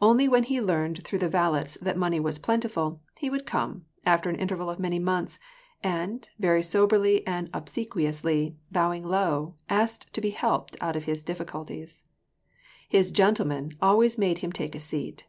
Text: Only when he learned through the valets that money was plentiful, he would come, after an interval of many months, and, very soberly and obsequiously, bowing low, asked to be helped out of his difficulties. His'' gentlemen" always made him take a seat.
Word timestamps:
Only 0.00 0.28
when 0.28 0.44
he 0.44 0.62
learned 0.62 1.04
through 1.04 1.18
the 1.18 1.28
valets 1.28 1.76
that 1.82 1.94
money 1.98 2.18
was 2.18 2.38
plentiful, 2.38 3.02
he 3.18 3.28
would 3.28 3.44
come, 3.44 3.84
after 4.06 4.30
an 4.30 4.36
interval 4.40 4.70
of 4.70 4.78
many 4.78 4.98
months, 4.98 5.38
and, 5.82 6.26
very 6.38 6.62
soberly 6.62 7.22
and 7.26 7.50
obsequiously, 7.52 8.56
bowing 8.72 9.04
low, 9.04 9.56
asked 9.68 10.10
to 10.14 10.22
be 10.22 10.30
helped 10.30 10.78
out 10.80 10.96
of 10.96 11.04
his 11.04 11.22
difficulties. 11.22 12.02
His'' 12.88 13.10
gentlemen" 13.10 13.72
always 13.82 14.16
made 14.16 14.38
him 14.38 14.52
take 14.52 14.74
a 14.74 14.80
seat. 14.80 15.26